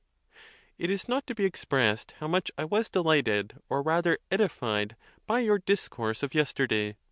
[0.79, 4.95] It is not to be expressed how much I was delighted, or rather edified,
[5.27, 6.95] by your discourse of yesterday.